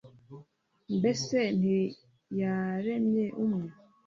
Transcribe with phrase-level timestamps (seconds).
[0.97, 3.67] Mbese ntiyaremye umwe